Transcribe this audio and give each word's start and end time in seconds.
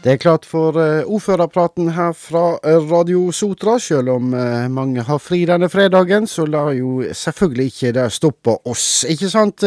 Det 0.00 0.12
er 0.12 0.16
klart 0.16 0.46
for 0.48 0.72
uh, 0.80 1.04
ordførerpraten 1.04 1.90
her 1.92 2.12
fra 2.16 2.56
Radio 2.92 3.30
Sotra. 3.30 3.78
Selv 3.78 4.08
om 4.08 4.32
uh, 4.32 4.64
mange 4.72 5.02
har 5.04 5.18
fri 5.20 5.42
denne 5.44 5.68
fredagen, 5.68 6.26
så 6.26 6.46
lar 6.46 6.70
jo 6.72 7.02
selvfølgelig 7.12 7.66
ikke 7.66 7.92
det 7.98 8.06
stoppe 8.12 8.54
oss. 8.64 9.04
Ikke 9.04 9.28
sant, 9.28 9.60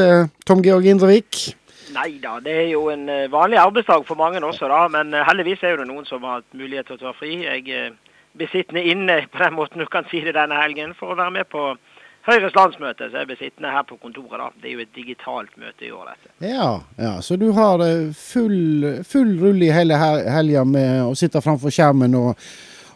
Tom 0.48 0.64
Georg 0.66 0.90
Indrevik? 0.90 1.54
Nei 1.94 2.18
da, 2.24 2.40
det 2.42 2.56
er 2.64 2.70
jo 2.72 2.88
en 2.90 3.06
vanlig 3.30 3.60
arbeidsdag 3.62 4.08
for 4.08 4.18
mange 4.18 4.42
også, 4.42 4.66
da. 4.74 4.88
Men 4.90 5.14
heldigvis 5.14 5.62
er 5.62 5.78
det 5.78 5.86
noen 5.92 6.10
som 6.10 6.26
har 6.26 6.42
hatt 6.42 6.58
mulighet 6.58 6.90
til 6.90 6.98
å 6.98 7.04
ta 7.04 7.14
fri. 7.20 7.36
Jeg 7.46 7.70
er 7.70 7.94
besittende 8.34 8.82
inne 8.82 9.20
på 9.30 9.38
den 9.38 9.54
måten 9.54 9.86
du 9.86 9.86
kan 9.86 10.10
si 10.10 10.24
det 10.26 10.34
denne 10.34 10.58
helgen, 10.58 10.98
for 10.98 11.14
å 11.14 11.20
være 11.20 11.38
med 11.38 11.52
på 11.54 11.76
Høyres 12.24 12.54
landsmøte, 12.56 13.10
så 13.12 13.20
jeg 13.20 13.28
blir 13.28 13.40
sittende 13.40 13.72
her 13.74 13.84
på 13.88 13.98
kontoret. 14.00 14.38
da. 14.40 14.50
Det 14.62 14.70
er 14.70 14.78
jo 14.78 14.84
et 14.86 14.96
digitalt 14.96 15.58
møte 15.60 15.84
i 15.84 15.92
år, 15.92 16.14
dette. 16.14 16.32
Ja, 16.48 16.70
ja. 16.96 17.18
så 17.22 17.36
du 17.36 17.50
har 17.52 17.84
eh, 17.84 18.14
full, 18.16 19.04
full 19.04 19.34
rull 19.42 19.60
i 19.64 19.74
hele 19.76 19.98
helga 20.00 20.64
med 20.64 21.02
å 21.04 21.12
sitte 21.20 21.44
framfor 21.44 21.74
skjermen 21.74 22.16
og, 22.16 22.46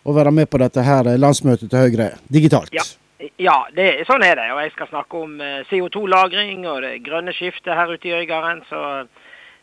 og, 0.05 0.13
være 0.15 0.31
med 0.31 0.47
på 0.47 0.61
dette 0.63 0.85
her 0.85 1.11
eh, 1.11 1.19
landsmøtet 1.19 1.67
til 1.67 1.83
Høyre 1.83 2.13
digitalt? 2.31 2.71
Ja. 2.75 2.87
Ja, 3.41 3.63
det, 3.73 4.05
sånn 4.05 4.21
er 4.21 4.37
det. 4.37 4.45
Og 4.53 4.59
jeg 4.61 4.71
skal 4.75 4.89
snakke 4.91 5.19
om 5.25 5.39
eh, 5.41 5.63
CO2-lagring 5.71 6.67
og 6.69 6.83
det 6.85 6.99
grønne 7.05 7.33
skiftet 7.33 7.73
her 7.75 7.89
ute 7.89 8.07
i 8.07 8.13
Øygarden. 8.21 8.61
Så 8.69 8.79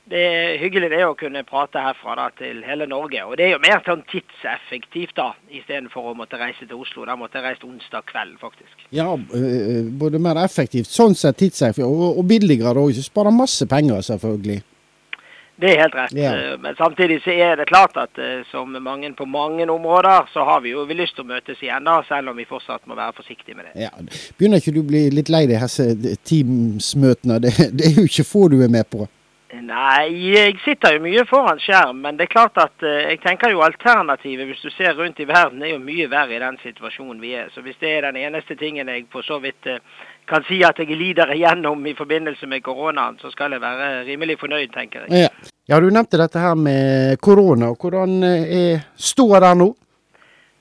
det 0.04 0.20
er 0.20 0.58
hyggelig 0.60 0.90
det 0.92 1.00
å 1.06 1.14
kunne 1.16 1.40
prate 1.48 1.80
herfra 1.80 2.16
da, 2.18 2.26
til 2.36 2.60
hele 2.66 2.84
Norge. 2.90 3.22
Og 3.24 3.38
det 3.40 3.46
er 3.46 3.54
jo 3.54 3.62
mer 3.64 3.80
sånn 3.86 4.02
tidseffektivt 4.10 5.16
da, 5.16 5.30
istedenfor 5.48 6.10
å 6.10 6.18
måtte 6.18 6.36
reise 6.40 6.68
til 6.68 6.76
Oslo. 6.76 7.06
Da 7.08 7.16
måtte 7.16 7.40
jeg 7.40 7.46
reist 7.46 7.64
onsdag 7.64 8.04
kveld, 8.10 8.36
faktisk. 8.42 8.84
Ja, 8.92 9.08
både 9.16 10.20
mer 10.20 10.42
effektivt, 10.44 10.92
sånn 10.92 11.16
sett 11.16 11.40
tidseffektivt, 11.40 11.88
og, 11.88 12.20
og 12.20 12.28
billigere 12.28 12.84
òg. 12.84 13.00
Sparer 13.00 13.32
masse 13.32 13.64
penger, 13.70 14.04
selvfølgelig. 14.04 14.60
Det 15.56 15.70
er 15.70 15.82
helt 15.84 15.96
rett. 15.96 16.12
Ja. 16.18 16.34
Men 16.60 16.76
samtidig 16.76 17.20
så 17.24 17.32
er 17.32 17.56
det 17.56 17.68
klart 17.70 17.96
at 17.96 18.18
som 18.50 18.74
mange 18.84 19.12
på 19.16 19.24
mange 19.24 19.64
områder, 19.70 20.28
så 20.34 20.44
har 20.44 20.60
vi 20.60 20.74
jo 20.74 20.84
vi 20.84 20.98
lyst 20.98 21.16
til 21.16 21.24
å 21.24 21.30
møtes 21.30 21.62
igjen, 21.62 21.86
da, 21.86 22.00
selv 22.08 22.34
om 22.34 22.36
vi 22.36 22.44
fortsatt 22.48 22.84
må 22.90 22.98
være 22.98 23.16
forsiktige 23.22 23.56
med 23.56 23.70
det. 23.70 23.86
Ja. 23.86 23.92
Begynner 24.36 24.60
ikke 24.60 24.74
du 24.74 24.82
å 24.82 24.88
bli 24.88 25.06
litt 25.14 25.32
lei 25.32 25.46
disse 25.48 25.94
Teams-møtene? 26.26 27.40
Det, 27.44 27.70
det 27.72 27.88
er 27.88 28.00
jo 28.02 28.10
ikke 28.10 28.26
få 28.26 28.48
du 28.52 28.60
er 28.66 28.72
med 28.72 28.90
på? 28.90 29.06
Nei, 29.62 30.32
jeg 30.34 30.56
sitter 30.64 30.96
jo 30.96 31.02
mye 31.04 31.22
foran 31.28 31.60
skjerm, 31.62 32.00
men 32.02 32.16
det 32.18 32.26
er 32.26 32.32
klart 32.32 32.56
at 32.58 32.82
uh, 32.82 32.90
jeg 33.06 33.20
tenker 33.22 33.52
jo 33.52 33.62
alternativet 33.62 34.48
hvis 34.48 34.62
du 34.64 34.70
ser 34.74 34.96
rundt 34.98 35.20
i 35.22 35.26
verden 35.28 35.62
er 35.62 35.74
jo 35.74 35.82
mye 35.82 36.08
verre 36.10 36.34
i 36.34 36.40
den 36.42 36.56
situasjonen 36.62 37.20
vi 37.22 37.34
er. 37.38 37.52
Så 37.54 37.62
hvis 37.62 37.78
det 37.80 37.92
er 37.92 38.08
den 38.08 38.18
eneste 38.18 38.56
tingen 38.58 38.90
jeg 38.90 39.06
på 39.12 39.22
så 39.22 39.38
vidt 39.44 39.68
uh, 39.70 39.78
kan 40.26 40.42
si 40.48 40.62
at 40.66 40.80
jeg 40.80 40.96
lider 40.98 41.30
igjennom 41.34 41.86
i 41.86 41.94
forbindelse 41.94 42.48
med 42.50 42.64
koronaen, 42.66 43.18
så 43.20 43.30
skal 43.30 43.54
jeg 43.54 43.62
være 43.62 44.04
rimelig 44.08 44.38
fornøyd, 44.40 44.72
tenker 44.74 45.04
jeg. 45.04 45.26
Ja, 45.26 45.50
ja 45.70 45.80
du 45.80 45.90
nevnte 45.90 46.18
dette 46.18 46.42
her 46.42 46.56
med 46.58 47.20
korona. 47.22 47.70
Hvordan 47.78 48.22
eh, 48.24 48.54
er 48.60 48.86
ståa 48.96 49.42
der 49.44 49.60
nå? 49.60 49.68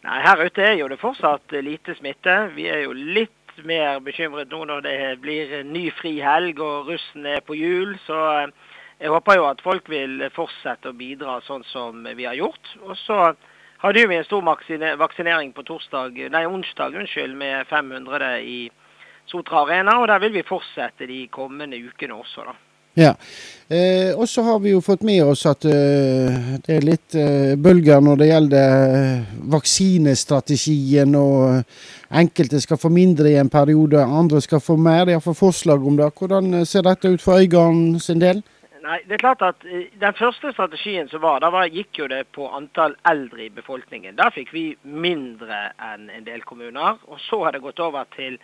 Nei, 0.03 0.19
Her 0.25 0.43
ute 0.43 0.67
er 0.67 0.75
jo 0.81 0.91
det 0.91 0.99
fortsatt 1.01 1.55
lite 1.63 1.95
smitte. 1.95 2.35
Vi 2.57 2.67
er 2.67 2.83
jo 2.83 2.93
litt 2.93 3.63
mer 3.63 4.03
bekymret 4.03 4.51
nå 4.51 4.65
når 4.67 4.85
det 4.85 4.99
blir 5.23 5.63
ny 5.63 5.87
fri 5.95 6.17
helg 6.21 6.59
og 6.59 6.91
russen 6.91 7.25
er 7.25 7.41
på 7.41 7.57
hjul. 7.57 7.97
så... 8.05 8.19
Jeg 9.03 9.11
håper 9.11 9.35
jo 9.35 9.49
at 9.49 9.59
folk 9.59 9.89
vil 9.91 10.21
fortsette 10.31 10.93
å 10.93 10.95
bidra 10.95 11.41
sånn 11.43 11.65
som 11.67 12.05
vi 12.15 12.23
har 12.23 12.37
gjort. 12.39 12.69
Og 12.87 12.95
så 12.95 13.17
hadde 13.81 14.05
vi 14.07 14.15
en 14.15 14.23
stor 14.23 14.45
vaksinering 14.95 15.51
på 15.51 15.65
torsdag, 15.67 16.21
nei, 16.31 16.45
onsdag 16.47 16.95
unnskyld, 17.01 17.33
med 17.35 17.67
500 17.67 18.37
i 18.47 18.59
Sotra 19.27 19.65
Arena. 19.65 19.97
Og 19.99 20.07
der 20.07 20.23
vil 20.23 20.37
vi 20.37 20.45
fortsette 20.47 21.09
de 21.09 21.25
kommende 21.27 21.81
ukene 21.83 22.15
også. 22.15 22.45
da. 22.47 22.55
Ja, 22.95 23.11
eh, 23.67 24.13
og 24.15 24.29
så 24.29 24.45
har 24.45 24.63
vi 24.63 24.71
jo 24.71 24.79
fått 24.85 25.03
med 25.03 25.23
oss 25.25 25.47
at 25.49 25.65
uh, 25.65 26.55
det 26.61 26.75
er 26.77 26.85
litt 26.85 27.15
uh, 27.17 27.55
bølger 27.57 28.03
når 28.05 28.19
det 28.21 28.27
gjelder 28.29 29.23
vaksinestrategien. 29.57 31.15
og 31.17 32.15
Enkelte 32.23 32.63
skal 32.63 32.79
få 32.79 32.93
mindre 32.93 33.33
i 33.33 33.39
en 33.41 33.51
periode, 33.51 33.99
andre 33.99 34.39
skal 34.45 34.63
få 34.63 34.77
mer. 34.79 35.11
Iallfall 35.11 35.35
forslag 35.35 35.83
om 35.83 35.99
det. 35.99 36.13
Hvordan 36.15 36.61
ser 36.69 36.87
dette 36.87 37.11
ut 37.11 37.21
for 37.25 37.43
Øygarden 37.43 37.99
sin 37.99 38.23
del? 38.23 38.45
Nei, 38.83 38.97
det 39.07 39.15
er 39.15 39.21
klart 39.21 39.43
at 39.45 39.61
eh, 39.63 39.87
Den 39.99 40.15
første 40.17 40.51
strategien 40.51 41.07
som 41.07 41.21
var, 41.23 41.39
da 41.39 41.49
var, 41.53 41.69
gikk 41.71 42.01
jo 42.01 42.09
det 42.11 42.25
på 42.35 42.49
antall 42.51 42.97
eldre 43.07 43.45
i 43.45 43.53
befolkningen. 43.53 44.17
Da 44.19 44.27
fikk 44.35 44.51
vi 44.51 44.65
mindre 44.83 45.69
enn 45.79 46.09
en 46.11 46.25
del 46.27 46.43
kommuner. 46.43 46.99
Og 47.07 47.21
så 47.23 47.39
har 47.45 47.55
det 47.55 47.63
gått 47.63 47.79
over 47.79 48.09
til 48.17 48.35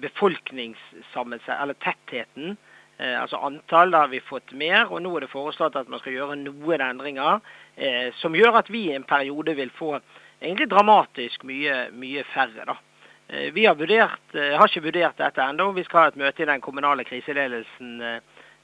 befolkningssammensetning, 0.00 1.58
eller 1.60 1.76
tettheten. 1.84 2.56
Eh, 2.96 3.18
altså 3.20 3.42
antall, 3.44 3.92
da 3.92 4.06
har 4.06 4.14
vi 4.14 4.22
fått 4.24 4.54
mer. 4.56 4.86
Og 4.88 5.04
nå 5.04 5.12
er 5.16 5.26
det 5.26 5.32
foreslått 5.34 5.76
at 5.76 5.92
man 5.92 6.00
skal 6.00 6.16
gjøre 6.16 6.40
noen 6.40 6.86
endringer 6.88 7.42
eh, 7.76 8.08
som 8.22 8.32
gjør 8.38 8.62
at 8.62 8.72
vi 8.72 8.86
i 8.88 8.96
en 8.96 9.04
periode 9.04 9.58
vil 9.60 9.74
få 9.76 9.98
egentlig 10.40 10.70
dramatisk 10.72 11.44
mye, 11.44 11.90
mye 11.92 12.24
færre. 12.32 12.64
da. 12.64 12.78
Eh, 13.28 13.52
vi 13.52 13.68
har, 13.68 13.76
vurdert, 13.76 14.24
eh, 14.40 14.56
har 14.56 14.72
ikke 14.72 14.86
vurdert 14.88 15.20
dette 15.20 15.44
ennå. 15.44 15.68
Vi 15.76 15.84
skal 15.84 16.00
ha 16.00 16.14
et 16.14 16.22
møte 16.24 16.42
i 16.42 16.48
den 16.48 16.64
kommunale 16.64 17.04
kriseledelsen 17.04 18.00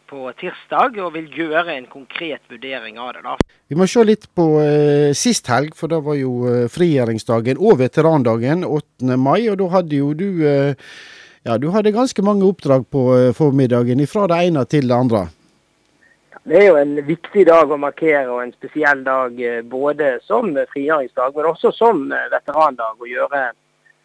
på 0.08 0.32
tirsdag, 0.40 0.96
og 1.04 1.12
vil 1.14 1.28
gjøre 1.34 1.76
en 1.76 1.86
konkret 1.90 2.42
vurdering 2.48 2.98
av 2.98 3.12
det. 3.16 3.22
da. 3.26 3.36
Vi 3.68 3.76
må 3.76 3.86
se 3.86 4.02
litt 4.08 4.26
på 4.34 4.48
eh, 4.64 5.12
sist 5.16 5.48
helg, 5.52 5.76
for 5.76 5.92
da 5.92 6.00
var 6.04 6.16
jo 6.18 6.48
eh, 6.48 6.66
frigjøringsdagen 6.72 7.60
og 7.60 7.78
veterandagen 7.82 8.64
8. 8.64 9.14
mai. 9.20 9.48
Og 9.52 9.60
da 9.60 9.70
hadde 9.76 10.00
jo 10.00 10.14
du 10.16 10.28
eh, 10.48 10.74
ja, 11.48 11.58
du 11.58 11.70
hadde 11.72 11.94
ganske 11.94 12.22
mange 12.22 12.44
oppdrag 12.44 12.90
på 12.90 13.02
eh, 13.16 13.32
formiddagen, 13.32 14.02
fra 14.06 14.26
det 14.28 14.40
ene 14.48 14.64
til 14.68 14.88
det 14.90 14.96
andre. 14.96 15.20
Det 16.48 16.58
er 16.58 16.66
jo 16.66 16.80
en 16.80 16.96
viktig 17.06 17.44
dag 17.48 17.70
å 17.70 17.78
markere, 17.80 18.26
og 18.32 18.42
en 18.42 18.52
spesiell 18.56 19.00
dag 19.06 19.38
eh, 19.40 19.62
både 19.62 20.16
som 20.26 20.50
frigjøringsdag, 20.72 21.32
men 21.36 21.48
også 21.52 21.72
som 21.76 22.02
eh, 22.12 22.28
veterandag. 22.34 22.98
Å 23.00 23.08
gjøre 23.08 23.42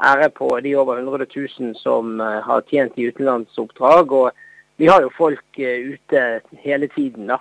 ære 0.03 0.29
på 0.37 0.49
de 0.63 0.75
over 0.79 1.01
100 1.01 1.27
000 1.35 1.75
som 1.79 2.19
har 2.19 2.63
tjent 2.71 2.97
i 2.99 3.09
utenlandsoppdrag. 3.11 4.11
og 4.11 4.42
vi 4.77 4.87
har 4.87 5.01
jo 5.01 5.09
folk 5.17 5.59
eh, 5.59 5.93
ute 5.93 6.41
hele 6.63 6.87
tiden, 6.87 7.27
da. 7.27 7.37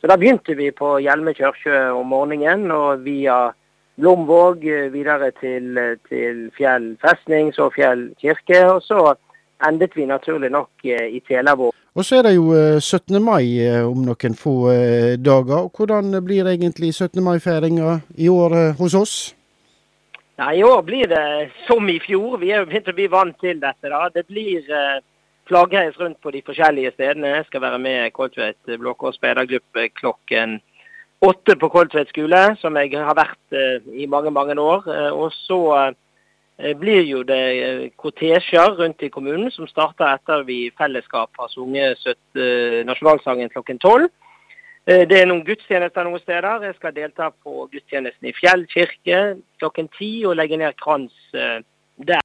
Så 0.00 0.06
da 0.06 0.16
begynte 0.20 0.54
vi 0.54 0.70
på 0.70 0.98
Hjelme 1.00 1.32
kirke 1.34 1.90
om 1.96 2.10
morgenen, 2.12 2.70
og 2.70 3.04
via 3.04 3.52
Blomvåg 3.96 4.66
eh, 4.68 4.90
videre 4.92 5.30
til, 5.40 5.78
eh, 5.78 5.94
til 6.08 6.50
Fjell 6.56 6.96
festning, 7.00 7.54
så 7.56 7.70
Fjell 7.72 8.10
kirke. 8.20 8.60
Og 8.74 8.82
så 8.84 9.14
endet 9.64 9.96
vi 9.96 10.04
naturlig 10.06 10.50
nok 10.52 10.84
i 10.84 11.22
Telavåg. 11.28 11.72
Og 11.94 12.04
så 12.04 12.18
er 12.18 12.26
det 12.26 12.34
jo 12.34 12.50
17. 12.80 13.22
mai 13.22 13.46
om 13.86 14.02
noen 14.02 14.34
få 14.36 14.54
dager. 15.16 15.70
Hvordan 15.70 16.10
blir 16.26 16.50
egentlig 16.50 16.90
17. 16.92 17.22
mai-feiringa 17.22 18.00
i 18.18 18.28
år 18.28 18.74
hos 18.80 18.94
oss? 18.98 19.14
Nei, 20.42 20.58
I 20.58 20.64
år 20.66 20.82
blir 20.82 21.06
det 21.06 21.50
som 21.68 21.88
i 21.88 22.00
fjor. 22.02 22.36
Vi 22.42 22.50
er 22.50 22.64
jo 22.64 22.66
begynt 22.66 22.90
å 22.90 22.96
bli 22.98 23.06
vant 23.06 23.38
til 23.40 23.62
dette. 23.62 23.88
da. 23.88 24.08
Det 24.12 24.26
blir 24.26 24.66
flaggheis 25.48 25.98
rundt 26.00 26.20
på 26.22 26.30
de 26.30 26.42
forskjellige 26.46 26.94
stedene. 26.94 27.36
Jeg 27.38 27.48
skal 27.48 27.62
være 27.64 27.78
med 27.78 28.12
Koltvedt 28.16 28.78
Blå 28.80 28.94
Kors 28.94 29.18
speidergruppe 29.18 29.88
klokken 29.98 30.60
åtte 31.24 31.56
på 31.56 31.68
Koltvedt 31.72 32.12
skole, 32.12 32.40
som 32.60 32.76
jeg 32.78 32.94
har 32.96 33.16
vært 33.16 33.56
uh, 33.56 33.92
i 33.92 34.06
mange, 34.10 34.32
mange 34.34 34.56
år. 34.60 34.84
Uh, 34.88 35.12
og 35.12 35.32
så 35.36 35.60
uh, 35.90 36.72
blir 36.80 37.04
jo 37.08 37.22
det 37.26 37.92
kortesjer 38.00 38.76
rundt 38.80 39.02
i 39.02 39.12
kommunen 39.12 39.50
som 39.52 39.68
starter 39.70 40.14
etter 40.14 40.44
vi 40.48 40.64
i 40.66 40.74
fellesskap 40.78 41.34
har 41.40 41.50
sunget 41.50 42.04
nasjonalsangen 42.86 43.50
klokken 43.50 43.80
tolv. 43.82 44.12
Det 44.84 45.16
er 45.16 45.26
noen 45.26 45.42
gudstjenester 45.46 46.04
noen 46.04 46.20
steder. 46.20 46.68
Jeg 46.68 46.76
skal 46.76 46.94
delta 46.94 47.30
på 47.32 47.64
gudstjenesten 47.72 48.28
i 48.28 48.34
Fjell 48.36 48.66
kirke 48.70 49.20
klokken 49.58 49.88
ti 49.96 50.12
og 50.28 50.36
legge 50.38 50.60
ned 50.60 50.76
krans 50.78 51.16
der. 51.32 52.22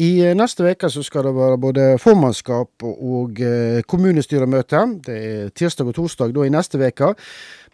I 0.00 0.22
eh, 0.24 0.32
neste 0.32 0.64
uke 0.64 0.88
skal 0.88 1.26
det 1.26 1.34
være 1.36 1.58
både 1.60 1.82
formannskap 2.00 2.84
og 2.86 3.40
eh, 3.44 3.82
kommunestyremøte. 3.84 4.80
Det 5.04 5.16
er 5.16 5.50
tirsdag 5.52 5.90
og 5.90 5.96
torsdag 5.98 6.32
da 6.32 6.46
i 6.46 6.52
neste 6.52 6.80
uke. 6.80 7.12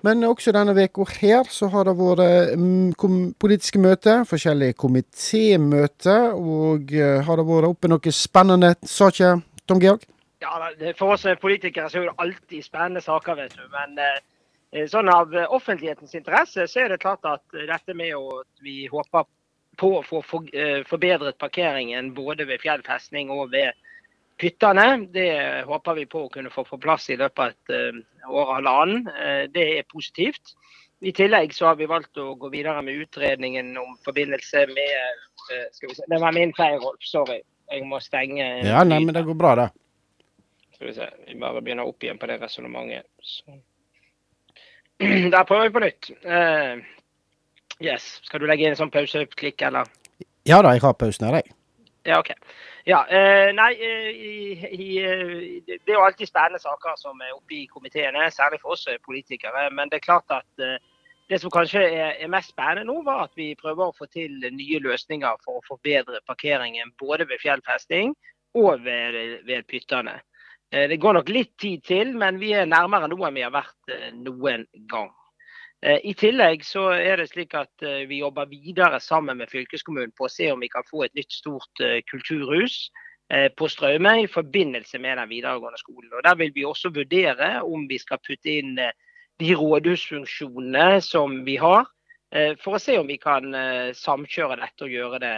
Men 0.03 0.25
også 0.26 0.50
denne 0.55 0.75
uka 0.75 1.06
her 1.20 1.47
så 1.50 1.69
har 1.70 1.87
det 1.87 1.94
vært 1.99 2.59
mm, 2.59 3.35
politiske 3.38 3.79
møter, 3.79 4.25
forskjellige 4.26 4.75
komitémøter. 4.82 6.35
Og 6.35 6.91
eh, 6.91 7.23
har 7.23 7.38
det 7.38 7.47
vært 7.47 7.70
oppe 7.70 7.93
noen 7.93 8.19
spennende 8.19 8.75
saker, 8.82 9.38
Tom 9.69 9.79
Georg? 9.79 10.03
Ja, 10.43 10.59
For 10.99 11.14
oss 11.14 11.26
politikere 11.38 11.87
så 11.91 12.03
er 12.03 12.11
det 12.11 12.19
alltid 12.19 12.67
spennende 12.67 13.03
saker, 13.03 13.38
vet 13.38 13.55
du. 13.55 13.62
Men 13.71 14.87
sånn 14.91 15.09
av 15.11 15.32
offentlighetens 15.55 16.14
interesse 16.14 16.67
så 16.67 16.82
er 16.82 16.93
det 16.93 17.03
klart 17.03 17.26
at 17.26 17.43
dette 17.55 17.94
med 17.94 18.14
at 18.14 18.62
vi 18.62 18.85
håper 18.91 19.26
på 19.79 19.93
å 19.99 20.03
få 20.07 20.43
eh, 20.53 20.81
forbedret 20.89 21.39
parkeringen 21.39 22.13
både 22.17 22.47
ved 22.49 22.63
Fjell 22.63 22.83
festning 22.87 23.31
og 23.35 23.53
ved 23.53 23.77
hyttene. 24.43 25.07
Det 25.15 25.31
håper 25.69 25.99
vi 25.99 26.07
på 26.11 26.25
å 26.27 26.33
kunne 26.33 26.53
få 26.53 26.65
på 26.69 26.81
plass 26.83 27.09
i 27.11 27.19
løpet 27.19 27.45
av 27.45 27.55
et 27.55 27.75
uh, 27.75 28.01
år 28.29 28.45
og 28.45 28.55
halvannen. 28.57 29.07
Uh, 29.11 29.45
det 29.55 29.67
er 29.79 29.89
positivt. 29.91 30.55
I 30.99 31.13
tillegg 31.15 31.55
så 31.55 31.71
har 31.71 31.79
vi 31.79 31.91
valgt 31.91 32.19
å 32.19 32.33
gå 32.39 32.51
videre 32.51 32.83
med 32.83 33.05
utredningen 33.05 33.71
om 33.79 33.95
forbindelse 34.07 34.67
med 34.73 34.95
uh, 35.53 35.67
skal 35.75 35.91
vi 35.91 35.99
se, 35.99 36.07
Det 36.11 36.21
var 36.23 36.35
min 36.35 36.55
feil, 36.59 36.79
Rolf. 36.83 37.03
Sorry. 37.07 37.41
Jeg 37.69 37.85
må 37.85 38.01
stenge. 38.01 38.45
Ja, 38.65 38.81
nei, 38.87 39.03
men 39.05 39.13
det 39.15 39.27
går 39.27 39.37
bra, 39.37 39.55
det. 39.59 39.69
Skal 40.79 40.89
vi 40.89 40.95
se. 40.97 41.09
Vi 41.27 41.35
bare 41.41 41.61
begynner 41.61 41.91
opp 41.91 42.03
igjen 42.03 42.21
på 42.21 42.31
det 42.31 42.39
resonnementet. 42.41 43.05
Der 45.35 45.45
prøver 45.45 45.69
vi 45.69 45.75
på 45.75 45.83
nytt. 45.85 46.09
Uh, 46.25 46.81
yes. 47.85 48.19
Skal 48.27 48.43
du 48.43 48.49
legge 48.49 48.67
inn 48.67 48.75
en 48.75 48.81
sånn 48.81 48.93
pauseklikk, 48.95 49.63
eller? 49.69 49.89
Ja 50.49 50.61
da, 50.65 50.75
jeg 50.75 50.85
har 50.85 50.99
pausen 50.99 51.29
her, 51.29 51.41
jeg. 51.41 51.55
Ja, 52.09 52.21
OK. 52.23 52.31
Ja, 52.89 53.03
uh, 53.05 53.49
nei, 53.53 53.73
uh, 53.77 54.11
i, 54.11 54.37
i, 54.73 54.87
det 55.67 55.77
er 55.77 55.99
jo 55.99 56.05
alltid 56.07 56.31
spennende 56.31 56.63
saker 56.63 56.97
som 56.97 57.19
er 57.21 57.35
oppe 57.35 57.59
i 57.59 57.67
komiteene, 57.69 58.31
særlig 58.33 58.63
for 58.63 58.77
oss 58.77 58.87
politikere. 59.05 59.67
Men 59.77 59.93
det 59.93 59.99
er 59.99 60.07
klart 60.07 60.33
at 60.33 60.81
det 61.29 61.41
som 61.43 61.53
kanskje 61.53 61.83
er, 61.85 62.15
er, 62.17 62.31
mest 62.33 62.55
spennende 62.55 62.89
nå, 62.89 63.03
var 63.05 63.27
at 63.27 63.35
vi 63.37 63.51
prøver 63.59 63.91
å 63.91 63.97
få 63.97 64.09
til 64.09 64.39
nye 64.49 64.81
løsninger 64.81 65.43
for 65.45 65.61
å 65.61 65.67
forbedre 65.67 66.23
parkeringen 66.27 66.95
både 67.01 67.29
ved 67.29 67.43
fjellfesting 67.43 68.15
og 68.57 68.85
ved, 68.87 69.19
ved 69.45 69.67
pyttene. 69.69 70.17
Eh, 70.73 70.89
det 70.89 71.01
går 71.01 71.19
nok 71.19 71.33
litt 71.33 71.55
tid 71.61 71.85
til, 71.85 72.15
men 72.17 72.41
vi 72.41 72.55
er 72.57 72.69
nærmere 72.69 73.11
nå 73.13 73.21
enn 73.25 73.37
vi 73.37 73.45
har 73.45 73.53
vært 73.53 73.93
eh, 73.93 74.09
noen 74.17 74.65
gang. 74.89 75.13
Eh, 75.83 76.01
I 76.11 76.15
tillegg 76.19 76.65
så 76.67 76.89
er 76.97 77.21
det 77.21 77.29
slik 77.31 77.55
at 77.55 77.85
vi 78.11 78.21
jobber 78.23 78.49
videre 78.51 79.01
sammen 79.01 79.39
med 79.39 79.51
fylkeskommunen 79.51 80.15
på 80.17 80.27
å 80.27 80.33
se 80.33 80.51
om 80.53 80.63
vi 80.63 80.71
kan 80.73 80.87
få 80.89 81.05
et 81.07 81.15
nytt 81.19 81.33
stort 81.33 81.85
kulturhus 82.11 82.89
på 83.29 83.67
Straume 83.69 84.15
i 84.23 84.27
forbindelse 84.27 84.97
med 85.05 85.19
den 85.21 85.29
videregående 85.29 85.77
skolen. 85.77 86.09
Og 86.17 86.23
Der 86.25 86.37
vil 86.41 86.53
vi 86.55 86.65
også 86.65 86.89
vurdere 86.89 87.61
om 87.61 87.85
vi 87.85 87.99
skal 88.01 88.23
putte 88.25 88.55
inn 88.63 88.79
de 88.79 89.51
rådhusfunksjonene 89.53 91.03
som 91.05 91.43
vi 91.45 91.59
har, 91.61 91.85
for 92.65 92.79
å 92.79 92.81
se 92.81 92.97
om 92.97 93.07
vi 93.07 93.19
kan 93.21 93.53
samkjøre 93.93 94.57
dette 94.63 94.89
og 94.89 94.97
gjøre 94.97 95.21
det, 95.21 95.35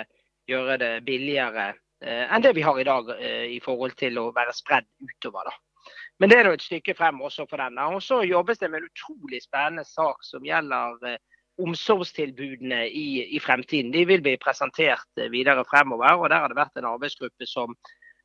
gjøre 0.47 0.79
det 0.79 0.93
billigere 1.03 1.73
Eh, 2.01 2.33
enn 2.33 2.41
det 2.43 2.55
vi 2.57 2.63
har 2.65 2.79
i 2.81 2.85
dag 2.89 3.11
eh, 3.19 3.51
i 3.57 3.59
forhold 3.61 3.93
til 4.01 4.17
å 4.19 4.31
være 4.33 4.55
spredd 4.57 4.87
utover. 5.05 5.51
da. 5.51 5.53
Men 6.21 6.31
det 6.31 6.39
er 6.39 6.47
da 6.47 6.55
et 6.55 6.65
stykke 6.65 6.95
frem 6.99 7.21
også 7.25 7.47
for 7.49 7.61
denne. 7.61 7.87
Og 7.97 8.03
så 8.05 8.21
jobbes 8.29 8.61
det 8.61 8.71
med 8.71 8.83
en 8.83 8.91
utrolig 8.91 9.41
spennende 9.43 9.87
sak 9.89 10.21
som 10.27 10.45
gjelder 10.45 11.09
eh, 11.09 11.21
omsorgstilbudene 11.61 12.83
i, 12.89 13.25
i, 13.37 13.41
fremtiden. 13.41 13.93
De 13.93 14.05
vil 14.09 14.23
bli 14.25 14.37
presentert 14.41 15.25
videre 15.33 15.65
fremover. 15.69 16.21
og 16.21 16.31
Der 16.31 16.45
har 16.45 16.49
det 16.49 16.61
vært 16.61 16.77
en 16.77 16.93
arbeidsgruppe 16.93 17.49
som 17.49 17.75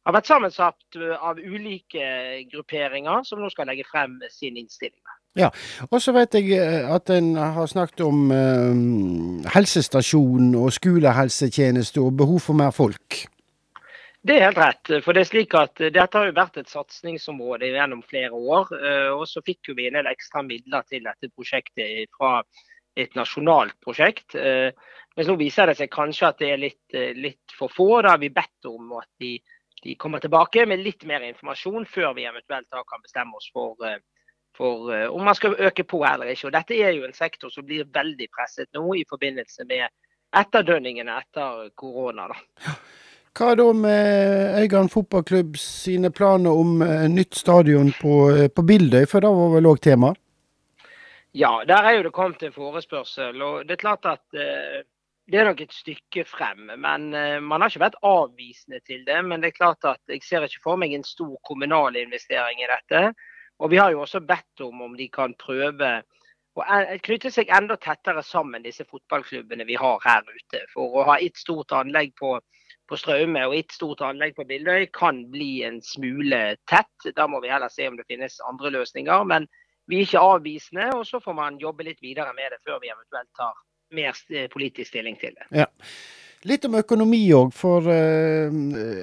har 0.05 0.13
vært 0.13 0.29
sammensatt 0.29 0.97
av 1.17 1.39
ulike 1.39 2.07
grupperinger, 2.51 3.23
som 3.25 3.41
nå 3.41 3.49
skal 3.49 3.71
legge 3.71 3.87
frem 3.89 4.19
sin 4.29 4.59
innstilling. 4.59 5.01
Ja, 5.35 5.49
og 5.89 5.99
så 5.99 6.13
vet 6.15 6.35
jeg 6.37 6.59
at 6.95 7.09
en 7.11 7.33
har 7.35 7.65
snakket 7.67 8.05
om 8.05 8.29
eh, 8.31 9.49
helsestasjon 9.55 10.53
og 10.55 10.71
skolehelsetjeneste 10.75 12.03
og 12.03 12.15
behov 12.21 12.43
for 12.45 12.59
mer 12.59 12.71
folk. 12.75 13.25
Det 14.25 14.39
er 14.39 14.47
helt 14.47 14.57
rett. 14.57 14.89
for 15.05 15.13
det 15.13 15.21
er 15.21 15.27
slik 15.29 15.53
at 15.53 15.81
eh, 15.85 15.91
Dette 15.93 16.17
har 16.17 16.25
jo 16.25 16.33
vært 16.33 16.55
et 16.57 16.71
satsingsområde 16.71 17.67
gjennom 17.69 17.99
flere 18.09 18.33
år. 18.33 18.71
Eh, 18.73 19.09
og 19.13 19.27
Så 19.29 19.43
fikk 19.45 19.69
vi 19.77 19.85
en 19.85 19.99
del 19.99 20.09
ekstra 20.09 20.41
midler 20.41 20.81
til 20.89 21.05
dette 21.05 21.29
prosjektet 21.29 22.09
fra 22.17 22.39
et 22.97 23.13
nasjonalt 23.13 23.75
prosjekt. 23.85 24.33
Eh, 24.33 24.71
men 25.15 25.29
nå 25.29 25.35
viser 25.37 25.69
det 25.69 25.77
seg 25.77 25.93
kanskje 25.93 26.31
at 26.31 26.41
det 26.41 26.49
er 26.55 26.63
litt, 26.63 26.97
litt 27.19 27.53
for 27.53 27.69
få. 27.69 28.01
Da 28.01 28.15
har 28.15 28.23
vi 28.23 28.31
bedt 28.33 28.71
om 28.71 28.97
at 28.97 29.11
de, 29.21 29.35
de, 29.83 29.93
kommer 30.01 30.23
tilbake 30.25 30.65
med 30.65 30.81
litt 30.81 31.05
mer 31.05 31.21
informasjon 31.29 31.85
før 31.85 32.17
vi 32.17 32.25
eventuelt 32.25 32.67
da 32.73 32.81
kan 32.89 33.05
bestemme 33.05 33.37
oss 33.37 33.51
for, 33.53 33.77
for 34.57 34.89
om 35.05 35.23
man 35.29 35.37
skal 35.37 35.53
øke 35.69 35.85
på 35.85 36.01
eller 36.01 36.33
ikke. 36.33 36.49
Og 36.49 36.57
Dette 36.57 36.81
er 36.81 36.97
jo 36.97 37.05
en 37.05 37.13
sektor 37.13 37.53
som 37.53 37.69
blir 37.69 37.85
veldig 37.93 38.31
presset 38.33 38.73
nå 38.73 38.89
i 38.97 39.05
forbindelse 39.05 39.69
med 39.69 39.85
etterdønningene 40.33 41.21
etter 41.21 41.69
korona. 41.77 42.31
da. 42.33 42.77
Hva 43.35 43.51
da 43.59 43.65
med 43.75 44.61
Øygarden 44.61 44.87
fotballklubb 44.87 45.57
sine 45.59 46.07
planer 46.11 46.55
om 46.55 46.77
uh, 46.81 47.07
nytt 47.11 47.35
stadion 47.35 47.89
på, 47.99 48.13
uh, 48.31 48.45
på 48.47 48.63
Bildøy, 48.63 49.03
for 49.11 49.19
det 49.19 49.31
var 49.35 49.49
vel 49.57 49.67
òg 49.67 49.81
tema? 49.83 50.13
Ja, 51.35 51.49
der 51.67 51.83
er 51.83 51.97
jo 51.97 52.05
det 52.05 52.13
kommet 52.15 52.45
en 52.47 52.55
forespørsel. 52.55 53.41
og 53.41 53.67
Det 53.67 53.75
er 53.75 53.81
klart 53.81 54.07
at 54.07 54.39
eh, 54.39 54.85
det 55.27 55.39
er 55.41 55.49
nok 55.49 55.65
et 55.65 55.73
stykke 55.75 56.23
frem. 56.23 56.71
men 56.79 57.09
Man 57.43 57.61
har 57.61 57.67
ikke 57.67 57.83
vært 57.83 57.99
avvisende 58.07 58.79
til 58.87 59.03
det. 59.03 59.19
Men 59.25 59.43
det 59.43 59.51
er 59.51 59.57
klart 59.57 59.83
at 59.83 59.99
jeg 60.07 60.23
ser 60.23 60.47
ikke 60.47 60.63
for 60.63 60.79
meg 60.79 60.93
en 60.95 61.03
stor 61.03 61.35
kommunal 61.43 61.95
investering 61.99 62.63
i 62.63 62.71
dette. 62.71 63.11
Og 63.59 63.71
vi 63.71 63.83
har 63.83 63.91
jo 63.91 64.05
også 64.05 64.23
bedt 64.23 64.63
om 64.63 64.81
om 64.81 64.95
de 64.95 65.09
kan 65.11 65.35
prøve 65.35 65.91
å 66.55 66.63
knytte 67.03 67.31
seg 67.35 67.51
enda 67.51 67.75
tettere 67.75 68.23
sammen, 68.23 68.63
disse 68.63 68.87
fotballklubbene 68.87 69.67
vi 69.67 69.75
har 69.75 69.99
her 70.07 70.23
ute. 70.23 70.63
For 70.71 71.01
å 71.01 71.03
ha 71.11 71.19
ett 71.19 71.35
stort 71.35 71.75
anlegg 71.75 72.15
på 72.15 72.37
på 72.89 72.97
Straume 72.99 73.43
og 73.47 73.55
et 73.57 73.73
stort 73.73 74.03
anlegg 74.05 74.35
på 74.37 74.45
Bildøy 74.47 74.87
kan 74.93 75.23
bli 75.33 75.63
en 75.67 75.79
smule 75.85 76.41
tett. 76.69 77.07
Da 77.17 77.27
må 77.29 77.41
vi 77.43 77.51
heller 77.53 77.71
se 77.73 77.87
om 77.89 77.97
det 77.97 78.07
finnes 78.09 78.37
andre 78.49 78.73
løsninger. 78.77 79.23
Men 79.29 79.47
vi 79.89 79.99
er 79.99 80.07
ikke 80.07 80.25
avvisende, 80.33 80.89
og 80.97 81.05
så 81.07 81.21
får 81.21 81.37
man 81.37 81.61
jobbe 81.61 81.85
litt 81.87 82.01
videre 82.01 82.33
med 82.37 82.53
det 82.53 82.61
før 82.65 82.81
vi 82.83 82.93
eventuelt 82.93 83.31
tar 83.37 83.57
mer 83.95 84.49
politisk 84.53 84.89
stilling 84.89 85.17
til 85.21 85.35
det. 85.37 85.49
Ja. 85.63 85.67
Litt 86.45 86.65
om 86.67 86.77
økonomi 86.77 87.23
òg, 87.33 87.53
for 87.57 87.87
uh, 87.89 88.53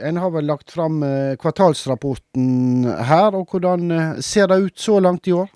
en 0.07 0.19
har 0.23 0.31
vel 0.35 0.47
lagt 0.47 0.71
fram 0.71 1.01
uh, 1.03 1.35
kvartalsrapporten 1.43 2.87
her. 3.09 3.35
og 3.35 3.51
Hvordan 3.51 4.23
ser 4.23 4.51
det 4.51 4.61
ut 4.69 4.79
så 4.79 5.01
langt 5.03 5.27
i 5.27 5.35
år? 5.35 5.51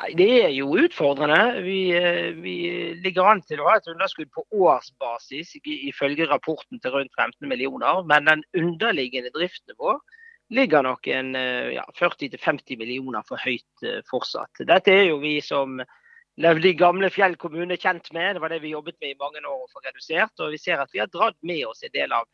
Nei, 0.00 0.14
Det 0.16 0.30
er 0.44 0.52
jo 0.56 0.70
utfordrende. 0.80 1.60
Vi, 1.64 1.92
eh, 1.92 2.32
vi, 2.40 2.56
ligger 3.04 3.28
an 3.28 3.42
til 3.44 3.60
å 3.60 3.68
ha 3.68 3.76
et 3.76 3.90
underskudd 3.92 4.30
på 4.32 4.44
årsbasis 4.64 5.52
ifølge 5.62 6.28
rapporten 6.30 6.80
til 6.80 6.94
rundt 6.94 7.12
15 7.18 7.48
millioner. 7.48 8.00
Men 8.08 8.30
den 8.30 8.44
underliggende 8.56 9.32
driften 9.34 9.76
vår 9.76 10.00
ligger 10.52 10.86
nok 10.88 11.08
en 11.12 11.36
eh, 11.36 11.74
ja, 11.76 11.84
40-50 11.98 12.80
millioner 12.80 13.24
for 13.28 13.40
høyt 13.44 13.84
eh, 13.84 14.00
fortsatt. 14.08 14.64
Dette 14.68 14.96
er 14.96 15.10
jo 15.10 15.20
vi 15.20 15.38
som 15.44 15.76
levde 16.40 16.70
i 16.70 16.78
gamle 16.78 17.12
Fjell 17.12 17.36
kommune 17.36 17.76
kjent 17.76 18.08
med. 18.16 18.36
Det 18.36 18.44
var 18.44 18.52
det 18.52 18.62
vi 18.64 18.72
jobbet 18.72 18.96
med 19.00 19.12
i 19.12 19.20
mange 19.20 19.44
år 19.44 19.66
å 19.66 19.72
få 19.74 19.84
redusert. 19.84 20.32
Og 20.40 20.56
vi 20.56 20.60
ser 20.60 20.80
at 20.80 20.92
vi 20.92 21.04
har 21.04 21.12
dratt 21.12 21.36
med 21.44 21.66
oss 21.68 21.84
en 21.84 21.92
del 21.92 22.16
av 22.16 22.24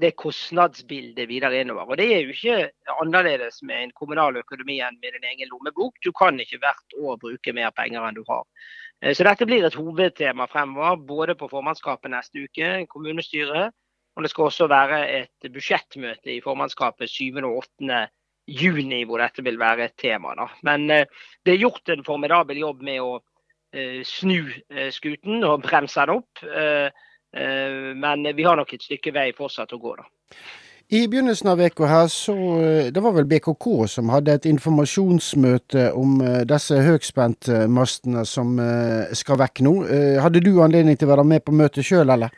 det 0.00 0.16
kostnadsbildet 0.20 1.28
videre 1.28 1.60
innover. 1.60 1.90
Og 1.90 1.96
Det 1.96 2.06
er 2.14 2.20
jo 2.20 2.34
ikke 2.34 2.70
annerledes 3.00 3.62
med 3.62 3.82
en 3.82 3.94
kommunal 3.96 4.36
økonomi 4.36 4.80
enn 4.84 4.98
med 5.00 5.16
din 5.16 5.28
egen 5.30 5.48
lommebok. 5.52 5.96
Du 6.04 6.12
kan 6.12 6.40
ikke 6.40 6.60
hvert 6.60 6.98
år 7.00 7.16
bruke 7.22 7.54
mer 7.56 7.70
penger 7.76 8.04
enn 8.04 8.18
du 8.18 8.24
har. 8.28 8.44
Eh, 9.02 9.14
så 9.14 9.24
dette 9.24 9.46
blir 9.48 9.64
et 9.64 9.78
hovedtema 9.78 10.46
fremover, 10.52 10.96
både 10.96 11.36
på 11.38 11.48
formannskapet 11.48 12.12
neste 12.12 12.44
uke, 12.44 12.86
kommunestyret, 12.92 13.72
og 14.16 14.24
det 14.24 14.32
skal 14.32 14.48
også 14.48 14.68
være 14.72 15.00
et 15.20 15.50
budsjettmøte 15.52 16.36
i 16.36 16.42
formannskapet 16.44 17.10
7. 17.10 17.42
og 17.44 17.64
8. 17.80 18.06
juni, 18.46 19.02
hvor 19.04 19.20
dette 19.20 19.44
vil 19.44 19.58
være 19.58 19.90
et 19.90 19.96
tema. 20.00 20.34
Da. 20.36 20.48
Men 20.62 20.90
eh, 20.90 21.08
det 21.44 21.54
er 21.54 21.64
gjort 21.64 21.88
en 21.92 22.04
formidabel 22.04 22.60
jobb 22.60 22.84
med 22.84 23.00
å 23.00 23.18
eh, 23.72 24.00
snu 24.04 24.44
skuten 24.92 25.44
og 25.44 25.64
bremse 25.64 26.04
den 26.04 26.20
opp. 26.20 26.46
Eh, 27.36 27.96
men 27.96 28.36
vi 28.36 28.44
har 28.44 28.56
nok 28.56 28.72
et 28.72 28.86
stykke 28.86 29.12
vei 29.14 29.32
fortsatt 29.36 29.74
å 29.76 29.80
gå, 29.80 29.96
da. 29.98 30.08
I 30.86 31.02
begynnelsen 31.10 31.50
av 31.50 31.58
veka 31.58 31.88
her, 31.90 32.06
så 32.12 32.34
eh, 32.62 32.88
Det 32.94 33.02
var 33.02 33.16
vel 33.16 33.26
BKK 33.26 33.66
som 33.90 34.12
hadde 34.14 34.36
et 34.38 34.46
informasjonsmøte 34.46 35.88
om 35.98 36.20
eh, 36.22 36.44
disse 36.48 36.78
høyspentmastene 36.86 38.24
som 38.24 38.56
skal 39.18 39.40
vekk 39.42 39.64
nå. 39.66 39.76
Hadde 40.22 40.44
du 40.44 40.54
anledning 40.62 40.96
til 40.96 41.10
å 41.10 41.16
være 41.16 41.26
med 41.34 41.44
på 41.44 41.54
møtet 41.56 41.86
sjøl, 41.86 42.08
eller? 42.14 42.32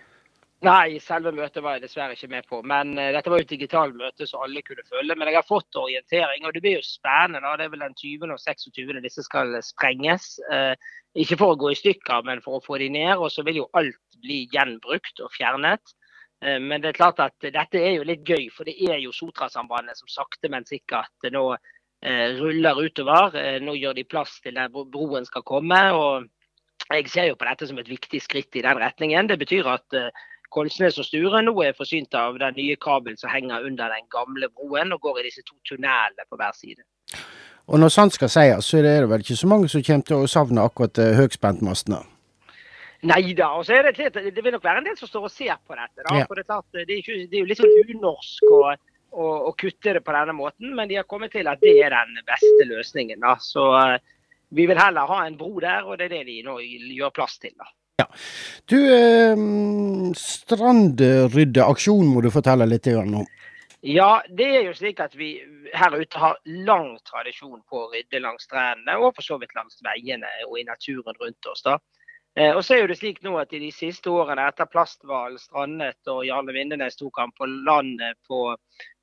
Nei, 0.66 0.96
selve 0.98 1.30
møtet 1.30 1.62
var 1.62 1.76
jeg 1.76 1.84
dessverre 1.84 2.16
ikke 2.16 2.30
med 2.32 2.46
på. 2.50 2.58
Men 2.66 2.96
uh, 2.98 3.12
dette 3.14 3.30
var 3.30 3.38
jo 3.38 3.46
et 3.46 3.52
digitalt 3.52 3.94
møte 3.94 4.26
så 4.26 4.40
alle 4.42 4.62
kunne 4.66 4.82
følge. 4.90 5.14
Men 5.14 5.30
jeg 5.30 5.38
har 5.38 5.46
fått 5.46 5.78
orientering, 5.78 6.46
og 6.48 6.54
det 6.54 6.62
blir 6.64 6.80
jo 6.80 6.86
spennende. 6.86 7.44
da. 7.44 7.52
Det 7.60 7.68
er 7.68 7.74
vel 7.74 7.84
den 7.86 7.94
20. 7.94 8.32
og 8.34 8.40
26. 8.42 8.96
disse 9.04 9.22
skal 9.26 9.54
sprenges. 9.62 10.32
Uh, 10.50 10.74
ikke 11.14 11.38
for 11.38 11.54
å 11.54 11.60
gå 11.60 11.70
i 11.70 11.78
stykker, 11.78 12.24
men 12.26 12.42
for 12.42 12.58
å 12.58 12.64
få 12.64 12.80
de 12.82 12.88
ned. 12.90 13.14
Og 13.22 13.30
så 13.30 13.44
vil 13.46 13.60
jo 13.60 13.70
alt 13.78 14.18
bli 14.24 14.40
gjenbrukt 14.50 15.22
og 15.22 15.30
fjernet. 15.36 15.94
Uh, 16.42 16.58
men 16.58 16.82
det 16.82 16.90
er 16.90 16.98
klart 16.98 17.22
at 17.22 17.38
dette 17.44 17.78
er 17.78 17.94
jo 17.94 18.08
litt 18.08 18.26
gøy, 18.26 18.48
for 18.50 18.66
det 18.66 18.74
er 18.82 18.98
jo 18.98 19.14
Sotrasambandet 19.14 20.00
som 20.00 20.10
sakte, 20.10 20.50
men 20.50 20.66
sikkert 20.66 21.30
nå 21.34 21.52
ruller 21.98 22.78
utover. 22.78 23.34
nå 23.58 23.72
gjør 23.74 23.96
de 23.96 24.04
plass 24.06 24.36
til 24.38 24.54
der 24.54 24.68
broen 24.70 25.24
skal 25.26 25.42
komme. 25.42 25.80
og 25.98 26.28
jeg 26.92 27.08
ser 27.10 27.26
jo 27.26 27.34
på 27.34 27.48
dette 27.48 27.66
som 27.66 27.78
et 27.82 27.90
viktig 27.90 28.20
skritt 28.22 28.54
i 28.54 28.62
den 28.62 28.78
retningen. 28.78 29.26
Det 29.26 29.38
betyr 29.40 29.66
at 29.66 29.96
Kolsnes 30.54 30.98
og 30.98 31.04
Sture 31.04 31.42
nå 31.44 31.52
er 31.64 31.76
forsynt 31.76 32.14
av 32.16 32.38
den 32.40 32.56
nye 32.56 32.76
kabelen 32.80 33.18
som 33.20 33.30
henger 33.32 33.66
under 33.68 33.92
den 33.92 34.06
gamle 34.12 34.48
broen 34.48 34.94
og 34.96 35.02
går 35.04 35.20
i 35.20 35.28
disse 35.28 35.44
to 35.44 35.56
tunnelene 35.68 36.28
på 36.28 36.40
hver 36.40 36.56
side. 36.56 36.84
Og 37.68 37.80
når 37.80 37.92
sant 37.92 38.14
skal 38.16 38.30
sies, 38.32 38.64
så 38.64 38.78
er 38.80 38.86
det 38.86 39.10
vel 39.10 39.24
ikke 39.24 39.36
så 39.36 39.48
mange 39.50 39.68
som 39.68 39.84
kommer 39.84 40.08
til 40.08 40.22
å 40.22 40.30
savne 40.30 40.64
akkurat 40.64 41.00
uh, 41.04 41.12
høgspentmastene? 41.18 42.00
Nei 43.08 43.34
da. 43.36 43.50
Og 43.58 43.66
så 43.68 43.76
er 43.76 43.90
det, 43.92 44.08
det 44.16 44.44
vil 44.44 44.54
nok 44.56 44.64
være 44.64 44.80
en 44.80 44.88
del 44.88 44.96
som 44.98 45.10
står 45.10 45.26
og 45.28 45.34
ser 45.34 45.58
på 45.68 45.76
dette. 45.76 46.00
Da. 46.00 46.16
Ja. 46.16 46.28
For 46.28 46.38
det 46.38 46.46
er, 46.46 46.48
klart, 46.48 46.68
det, 46.72 46.86
er 46.88 47.02
ikke, 47.02 47.18
det 47.28 47.36
er 47.36 47.44
jo 47.44 47.50
litt 47.50 47.60
sånn 47.60 47.92
unorsk 47.92 48.54
å, 48.56 48.60
å, 49.12 49.26
å, 49.50 49.52
kutte 49.60 49.98
det 49.98 50.02
på 50.06 50.14
denne 50.16 50.34
måten, 50.34 50.72
men 50.74 50.88
de 50.90 50.96
har 50.98 51.06
kommet 51.10 51.34
til 51.36 51.50
at 51.50 51.60
det 51.62 51.76
er 51.84 51.94
den 51.94 52.24
beste 52.26 52.68
løsningen. 52.72 53.20
Da. 53.26 53.36
Så 53.44 53.68
uh, 53.76 53.98
vi 54.56 54.64
vil 54.70 54.80
heller 54.80 55.12
ha 55.12 55.20
en 55.26 55.36
bro 55.38 55.52
der, 55.60 55.84
og 55.84 56.00
det 56.00 56.08
er 56.08 56.16
det 56.16 56.24
de 56.30 56.40
nå 56.48 56.56
gjør 56.64 57.12
plass 57.20 57.36
til. 57.42 57.52
da. 57.60 57.68
Ja. 57.98 58.06
Du, 58.70 58.78
eh, 58.94 59.36
strandryddeaksjon 60.14 62.06
må 62.06 62.20
du 62.22 62.30
fortelle 62.30 62.66
litt 62.70 62.86
om. 62.94 63.24
Ja, 63.82 64.22
det 64.30 64.46
er 64.54 64.62
jo 64.68 64.74
slik 64.74 65.00
at 65.02 65.16
vi 65.18 65.32
her 65.74 65.96
ute 65.98 66.18
har 66.18 66.38
lang 66.66 66.98
tradisjon 67.06 67.62
på 67.66 67.80
å 67.82 67.90
rydde 67.90 68.20
langs 68.22 68.46
strendene, 68.46 68.98
og 69.02 69.14
for 69.16 69.22
så 69.26 69.38
vidt 69.42 69.54
langs 69.58 69.82
veiene 69.82 70.30
og 70.46 70.58
i 70.60 70.64
naturen 70.66 71.14
rundt 71.18 71.50
oss. 71.50 71.62
da. 71.66 71.78
Eh, 72.38 72.54
og 72.54 72.62
så 72.62 72.76
er 72.76 72.80
jo 72.84 72.90
det 72.92 73.00
slik 73.00 73.18
nå 73.26 73.34
at 73.40 73.52
I 73.52 73.58
de 73.64 73.72
siste 73.74 74.10
årene 74.14 74.46
etter 74.46 74.70
Plasthval 74.70 75.38
strandet 75.42 75.98
og 76.06 76.22
Jarle 76.26 76.54
Vindenes 76.54 76.98
tok 76.98 77.18
han 77.18 77.34
på 77.34 77.50
landet 77.66 78.14
på, 78.30 78.56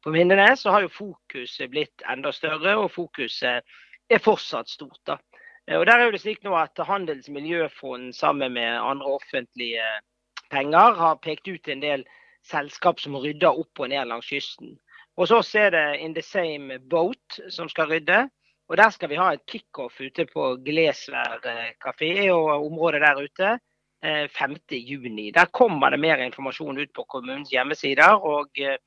på 0.04 0.12
Vindenes, 0.16 0.64
så 0.64 0.72
har 0.72 0.86
jo 0.86 0.94
fokuset 1.04 1.72
blitt 1.72 2.06
enda 2.08 2.32
større, 2.32 2.78
og 2.80 2.94
fokuset 2.96 3.64
er 4.08 4.24
fortsatt 4.24 4.72
stort. 4.72 5.02
da. 5.04 5.20
Eh, 5.67 5.77
og 5.79 5.86
der 5.86 6.00
er 6.00 6.12
det 6.12 6.22
slik 6.22 6.43
nå 6.43 6.55
at 6.60 6.79
Handels 6.88 7.29
miljøfond 7.29 8.13
sammen 8.13 8.53
med 8.53 8.79
andre 8.79 9.17
offentlige 9.17 9.86
penger 10.51 10.95
har 11.01 11.22
pekt 11.24 11.48
ut 11.48 11.67
en 11.67 11.81
del 11.81 12.05
selskap 12.45 13.00
som 13.01 13.17
rydder 13.17 13.57
opp 13.60 13.79
og 13.79 13.89
ned 13.89 14.07
langs 14.07 14.29
kysten. 14.29 14.77
Hos 15.17 15.31
oss 15.31 15.53
er 15.55 15.72
det 15.72 15.86
In 16.03 16.13
the 16.13 16.22
Same 16.22 16.79
Boat 16.79 17.39
som 17.50 17.69
skal 17.69 17.89
rydde. 17.89 18.25
Og 18.67 18.77
Der 18.77 18.89
skal 18.89 19.10
vi 19.10 19.15
ha 19.15 19.31
et 19.34 19.45
kickoff 19.45 20.00
ute 20.01 20.25
på 20.25 20.55
Glesvær 20.65 21.39
kafé 21.84 22.31
og 22.34 22.65
området 22.65 23.01
der 23.01 23.22
ute 23.22 23.60
5.6. 24.05 24.74
Eh, 24.74 25.34
der 25.34 25.45
kommer 25.45 25.89
det 25.89 26.00
mer 26.00 26.17
informasjon 26.17 26.77
ut 26.77 26.93
på 26.93 27.03
kommunens 27.03 27.50
hjemmesider. 27.50 28.13
og 28.13 28.50
eh, 28.57 28.77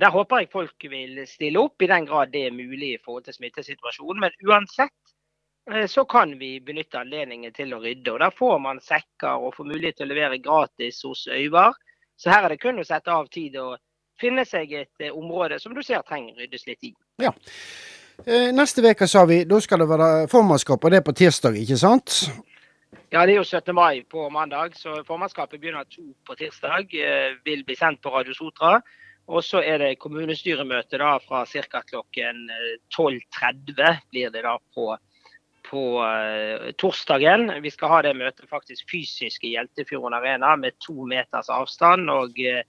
Der 0.00 0.10
håper 0.10 0.38
jeg 0.38 0.48
folk 0.52 0.84
vil 0.90 1.26
stille 1.26 1.60
opp, 1.60 1.82
i 1.82 1.86
den 1.86 2.06
grad 2.06 2.32
det 2.32 2.46
er 2.46 2.52
mulig 2.52 2.94
i 2.94 3.02
forhold 3.04 3.24
til 3.24 3.34
smittesituasjonen. 3.34 4.20
Men 4.20 4.30
uansett 4.48 4.92
eh, 4.92 5.01
så 5.86 6.04
kan 6.04 6.38
vi 6.38 6.56
benytte 6.60 6.98
anledningen 6.98 7.52
til 7.54 7.74
å 7.74 7.80
rydde. 7.80 8.12
og 8.12 8.20
Der 8.20 8.34
får 8.34 8.58
man 8.58 8.80
sekker 8.82 9.46
og 9.46 9.54
får 9.54 9.68
mulighet 9.70 9.96
til 10.00 10.08
å 10.08 10.14
levere 10.14 10.38
gratis 10.42 11.02
hos 11.06 11.26
Øyvar. 11.30 11.76
Så 12.16 12.30
her 12.30 12.44
er 12.44 12.54
det 12.54 12.60
kun 12.62 12.80
å 12.80 12.86
sette 12.86 13.10
av 13.10 13.28
tid 13.30 13.56
og 13.62 13.78
finne 14.20 14.44
seg 14.46 14.72
et 14.78 15.02
eh, 15.02 15.14
område 15.14 15.58
som 15.62 15.74
du 15.74 15.82
ser 15.82 16.02
trenger 16.06 16.38
ryddes 16.38 16.66
litt 16.68 16.88
i. 16.88 16.92
Ja. 17.22 17.32
Eh, 18.26 18.50
neste 18.54 18.84
uke, 18.84 19.08
sa 19.10 19.24
vi, 19.26 19.42
da 19.48 19.58
skal 19.62 19.82
det 19.82 19.90
være 19.90 20.08
formannskap, 20.30 20.82
og 20.84 20.92
det 20.92 21.00
er 21.00 21.06
på 21.06 21.14
tirsdag, 21.18 21.58
ikke 21.58 21.78
sant? 21.80 22.18
Ja, 23.12 23.24
det 23.26 23.34
er 23.34 23.38
jo 23.40 23.44
17. 23.44 23.74
mai 23.74 24.02
på 24.08 24.28
mandag, 24.32 24.76
så 24.78 25.00
formannskapet 25.06 25.60
begynner 25.60 25.88
to 25.90 26.04
på 26.26 26.36
tirsdag. 26.38 26.92
Eh, 26.94 27.38
vil 27.44 27.64
bli 27.66 27.76
sendt 27.78 28.02
på 28.02 28.12
Radio 28.14 28.36
Sotra. 28.36 28.80
Og 29.32 29.44
så 29.46 29.60
er 29.62 29.78
det 29.78 30.00
kommunestyremøte 30.02 30.98
da 30.98 31.14
fra 31.22 31.44
ca. 31.46 31.82
klokken 31.86 32.48
12.30 32.90 34.00
blir 34.10 34.32
det 34.34 34.42
da 34.42 34.56
på 34.74 34.88
på 35.66 35.82
uh, 36.02 36.70
torsdagen. 36.78 37.50
Vi 37.62 37.70
skal 37.70 37.92
ha 37.92 38.00
det 38.04 38.14
møtet 38.18 38.50
faktisk 38.50 38.90
fysisk 38.90 39.44
i 39.44 39.54
Hjeltefjorden 39.56 40.16
Arena 40.16 40.54
med 40.60 40.78
to 40.84 41.06
meters 41.08 41.50
avstand 41.52 42.10
og 42.12 42.38
uh, 42.38 42.62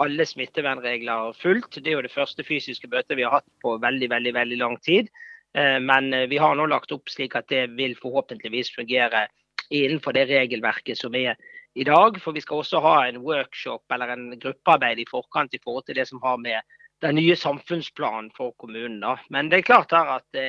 alle 0.00 0.26
smittevernregler 0.26 1.34
fulgt. 1.38 1.78
Det 1.78 1.92
er 1.92 1.98
jo 1.98 2.06
det 2.06 2.14
første 2.14 2.44
fysiske 2.46 2.90
møtet 2.92 3.18
vi 3.18 3.26
har 3.26 3.38
hatt 3.38 3.48
på 3.64 3.76
veldig, 3.82 4.10
veldig, 4.12 4.34
veldig 4.36 4.60
lang 4.62 4.76
tid. 4.86 5.10
Uh, 5.56 5.78
men 5.82 6.12
vi 6.30 6.40
har 6.42 6.56
nå 6.58 6.66
lagt 6.70 6.92
opp 6.96 7.10
slik 7.12 7.36
at 7.38 7.48
det 7.52 7.68
vil 7.78 7.96
forhåpentligvis 8.00 8.74
fungere 8.76 9.28
innenfor 9.70 10.16
det 10.16 10.26
regelverket 10.30 10.98
som 10.98 11.14
er 11.14 11.38
i 11.78 11.86
dag. 11.86 12.18
For 12.22 12.36
vi 12.36 12.42
skal 12.44 12.64
også 12.64 12.82
ha 12.82 12.96
en 13.06 13.22
workshop 13.24 13.94
eller 13.94 14.16
en 14.16 14.30
gruppearbeid 14.38 15.02
i 15.02 15.08
forkant 15.10 15.54
i 15.54 15.62
forhold 15.62 15.86
til 15.86 16.00
det 16.00 16.08
som 16.10 16.22
har 16.24 16.40
med 16.42 16.60
den 17.00 17.16
nye 17.16 17.36
samfunnsplanen 17.38 18.28
for 18.36 18.52
kommunen. 18.60 19.04
Men 19.30 19.48
det 19.48 19.60
er 19.60 19.70
klart 19.70 19.94
her 19.94 20.18
at 20.18 20.40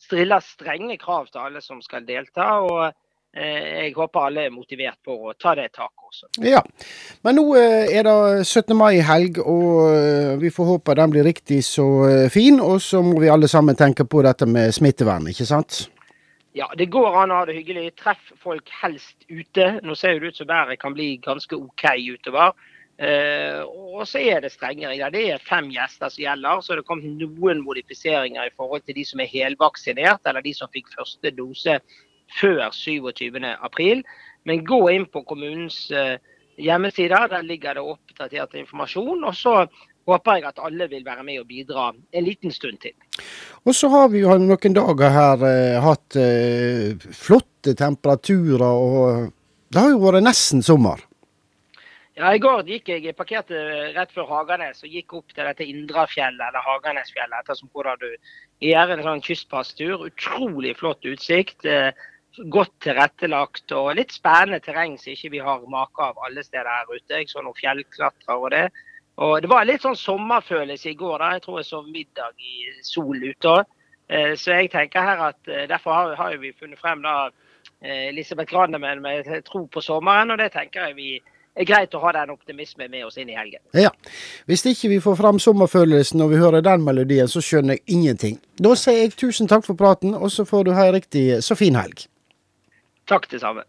stiller 0.00 0.44
strenge 0.44 0.98
krav 1.00 1.30
til 1.30 1.42
alle 1.44 1.62
som 1.64 1.80
skal 1.82 2.06
delta. 2.06 2.60
og 2.60 2.92
eh, 3.36 3.86
jeg 3.86 3.94
håper 3.96 4.26
alle 4.26 4.46
er 4.46 4.54
motivert 4.54 4.98
på 5.04 5.16
å 5.30 5.32
ta 5.40 5.54
det 5.54 5.70
taket 5.72 6.04
også. 6.08 6.28
Ja, 6.44 6.62
Men 7.22 7.38
nå 7.40 7.46
eh, 7.58 7.88
er 7.94 8.06
det 8.06 8.46
17. 8.46 8.76
mai-helg, 8.76 9.40
og 9.40 9.88
eh, 9.94 10.34
vi 10.42 10.52
får 10.54 10.70
håpe 10.74 10.98
den 10.98 11.14
blir 11.14 11.24
riktig 11.24 11.64
så 11.64 11.88
fin. 12.30 12.60
Og 12.60 12.80
så 12.82 13.02
må 13.02 13.18
vi 13.20 13.32
alle 13.32 13.48
sammen 13.48 13.76
tenke 13.76 14.04
på 14.04 14.22
dette 14.22 14.46
med 14.46 14.74
smittevern, 14.74 15.28
ikke 15.32 15.48
sant? 15.48 15.88
Ja, 16.54 16.68
det 16.78 16.86
går 16.94 17.16
an 17.18 17.32
å 17.34 17.40
ha 17.40 17.46
det 17.48 17.56
hyggelig. 17.56 17.96
Treff 17.98 18.30
folk 18.42 18.68
helst 18.82 19.26
ute. 19.26 19.80
Nå 19.82 19.96
ser 19.98 20.20
det 20.20 20.30
ut 20.30 20.38
som 20.38 20.46
været 20.46 20.78
kan 20.78 20.94
bli 20.94 21.16
ganske 21.22 21.56
OK 21.58 21.88
utover. 22.14 22.54
Uh, 22.94 23.66
og 23.98 24.04
så 24.06 24.20
er 24.22 24.44
det 24.44 24.52
strengere. 24.54 24.94
Ja, 24.94 25.08
det 25.10 25.24
er 25.32 25.42
fem 25.42 25.66
gjester 25.74 26.12
som 26.12 26.22
gjelder. 26.22 26.60
Så 26.62 26.76
det 26.78 26.86
kommet 26.86 27.16
noen 27.18 27.62
modifiseringer 27.66 28.46
i 28.46 28.54
forhold 28.54 28.84
til 28.86 28.98
de 29.00 29.06
som 29.06 29.22
er 29.22 29.30
helvaksinert, 29.30 30.22
eller 30.30 30.44
de 30.44 30.52
som 30.54 30.70
fikk 30.74 30.92
første 30.94 31.32
dose 31.34 31.80
før 32.38 32.68
27.4. 32.70 34.04
Men 34.46 34.62
gå 34.68 34.78
inn 34.92 35.08
på 35.10 35.24
kommunens 35.26 35.88
uh, 35.90 36.20
hjemmesider. 36.60 37.26
Der 37.32 37.42
ligger 37.42 37.74
det 37.74 37.82
oppdatert 37.82 38.54
informasjon. 38.62 39.26
Og 39.26 39.34
så 39.34 39.56
håper 40.06 40.38
jeg 40.38 40.46
at 40.52 40.62
alle 40.62 40.86
vil 40.92 41.02
være 41.06 41.24
med 41.26 41.40
og 41.42 41.48
bidra 41.50 41.88
en 41.90 42.24
liten 42.24 42.54
stund 42.54 42.78
til. 42.84 42.94
Og 43.64 43.74
så 43.74 43.88
har 43.90 44.12
vi 44.12 44.22
jo 44.22 44.36
noen 44.38 44.76
dager 44.76 45.14
her 45.14 45.44
eh, 45.48 45.78
hatt 45.80 46.18
flotte 47.16 47.72
temperaturer, 47.78 48.68
og 48.68 49.32
det 49.72 49.80
har 49.80 49.94
jo 49.94 50.02
vært 50.04 50.26
nesten 50.26 50.60
sommer. 50.62 51.00
Ja, 52.14 52.28
I 52.30 52.38
går 52.38 52.60
gikk 52.68 52.92
jeg, 52.92 53.02
jeg 53.08 53.16
parkerte 53.18 53.60
rett 53.96 54.12
før 54.14 54.28
Haganes 54.28 54.84
og 54.86 54.92
gikk 54.94 55.16
opp 55.18 55.32
til 55.34 55.48
dette 55.48 55.66
Indrafjellet, 55.66 56.44
eller 56.46 56.62
Haganesfjellet, 56.62 57.40
ettersom 57.40 57.72
hvordan 57.74 57.98
du 57.98 58.12
gjør 58.62 58.92
en 58.94 59.02
sånn 59.02 59.22
kystpasstur. 59.24 60.04
Utrolig 60.06 60.76
flott 60.78 61.02
utsikt. 61.10 61.66
Eh, 61.66 61.90
godt 62.54 62.70
tilrettelagt 62.86 63.74
og 63.74 63.96
litt 63.98 64.14
spennende 64.14 64.62
terreng 64.62 64.94
som 64.98 65.10
ikke 65.10 65.32
vi 65.34 65.42
har 65.42 65.66
make 65.70 66.06
av 66.06 66.22
alle 66.28 66.46
steder 66.46 66.70
her 66.70 66.94
ute. 66.94 67.18
Jeg 67.18 67.32
så 67.32 67.42
noen 67.42 67.58
fjellklatrer 67.58 68.38
og 68.38 68.48
det. 68.54 68.64
Og 69.18 69.34
Det 69.42 69.50
var 69.50 69.66
litt 69.66 69.82
sånn 69.82 69.98
sommerfølelse 69.98 70.92
i 70.94 70.96
går. 71.02 71.18
da. 71.18 71.34
Jeg 71.34 71.42
tror 71.42 71.58
jeg 71.58 71.70
sov 71.72 71.90
middag 71.90 72.38
i 72.38 72.78
sol 72.94 73.18
ute. 73.26 73.58
Eh, 74.06 74.34
så 74.38 74.60
jeg 74.62 74.70
tenker 74.70 75.02
her 75.02 75.28
at 75.32 75.50
eh, 75.50 75.66
derfor 75.66 76.14
har, 76.14 76.38
vi 76.38 76.54
funnet 76.54 76.78
frem 76.78 77.02
da 77.02 77.30
Elisabeth 77.82 78.52
Granemen 78.52 79.02
med 79.02 79.26
tro 79.44 79.66
på 79.66 79.80
sommeren, 79.82 80.30
og 80.30 80.38
det 80.38 80.52
tenker 80.52 80.86
jeg 80.86 80.94
vi 80.96 81.08
er 81.54 81.68
greit 81.68 81.94
å 81.94 82.00
ha 82.02 82.12
den 82.16 82.32
optimismen 82.34 82.90
med 82.90 83.04
oss 83.06 83.18
inn 83.20 83.30
i 83.30 83.36
helgen. 83.38 83.62
Ja. 83.78 83.92
Hvis 84.50 84.64
ikke 84.66 84.90
vi 84.90 85.00
får 85.02 85.18
fram 85.20 85.38
sommerfølelsen 85.42 86.18
når 86.20 86.32
vi 86.32 86.40
hører 86.42 86.64
den 86.66 86.84
melodien, 86.86 87.30
så 87.30 87.42
skjønner 87.44 87.78
jeg 87.78 87.98
ingenting. 87.98 88.40
Da 88.58 88.74
sier 88.78 89.04
jeg 89.04 89.14
tusen 89.18 89.50
takk 89.50 89.66
for 89.66 89.78
praten, 89.78 90.14
og 90.14 90.32
så 90.34 90.46
får 90.48 90.66
du 90.66 90.74
ha 90.74 90.88
ei 90.88 90.96
riktig 90.98 91.24
så 91.46 91.56
fin 91.58 91.78
helg. 91.78 92.06
Takk 93.10 93.28
det 93.30 93.42
samme. 93.42 93.66